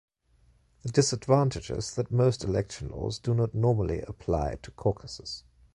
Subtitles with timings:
[0.81, 5.43] The disadvantage is that most election laws do not normally apply to caucuses.